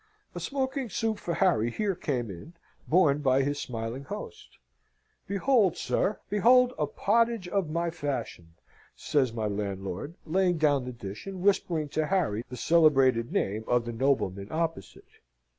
A 0.33 0.39
smoking 0.39 0.89
soup 0.89 1.19
for 1.19 1.35
Harry 1.35 1.69
here 1.69 1.93
came 1.93 2.31
in, 2.31 2.55
borne 2.87 3.19
by 3.19 3.43
the 3.43 3.53
smiling 3.53 4.05
host. 4.05 4.57
"Behold, 5.27 5.77
sir! 5.77 6.19
Behold 6.27 6.73
a 6.79 6.87
potage 6.87 7.47
of 7.47 7.69
my 7.69 7.91
fashion!" 7.91 8.55
says 8.95 9.31
my 9.31 9.45
landlord, 9.45 10.15
laying 10.25 10.57
down 10.57 10.85
the 10.85 10.91
dish 10.91 11.27
and 11.27 11.43
whispering 11.43 11.87
to 11.89 12.07
Harry 12.07 12.43
the 12.49 12.57
celebrated 12.57 13.31
name 13.31 13.63
of 13.67 13.85
the 13.85 13.93
nobleman 13.93 14.47
opposite. 14.49 15.05